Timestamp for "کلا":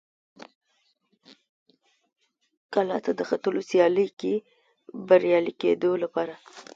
2.73-2.97